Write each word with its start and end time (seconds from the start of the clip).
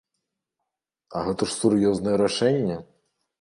А 1.19 1.21
гэта 1.27 1.43
ж 1.51 1.55
сур'ёзнае 1.59 2.17
рашэнне! 2.25 2.81